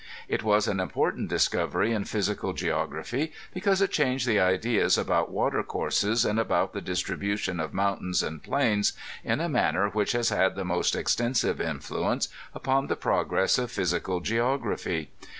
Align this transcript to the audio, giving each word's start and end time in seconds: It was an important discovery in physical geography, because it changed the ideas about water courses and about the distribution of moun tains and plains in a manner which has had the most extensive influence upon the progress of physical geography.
It 0.27 0.41
was 0.41 0.67
an 0.67 0.79
important 0.79 1.29
discovery 1.29 1.93
in 1.93 2.05
physical 2.05 2.53
geography, 2.53 3.33
because 3.53 3.83
it 3.83 3.91
changed 3.91 4.25
the 4.25 4.39
ideas 4.39 4.97
about 4.97 5.29
water 5.29 5.61
courses 5.61 6.25
and 6.25 6.39
about 6.39 6.73
the 6.73 6.81
distribution 6.81 7.59
of 7.59 7.71
moun 7.71 7.97
tains 7.99 8.25
and 8.25 8.41
plains 8.41 8.93
in 9.23 9.39
a 9.39 9.47
manner 9.47 9.89
which 9.89 10.13
has 10.13 10.29
had 10.29 10.55
the 10.55 10.65
most 10.65 10.95
extensive 10.95 11.61
influence 11.61 12.29
upon 12.55 12.87
the 12.87 12.95
progress 12.95 13.59
of 13.59 13.69
physical 13.69 14.21
geography. 14.21 15.11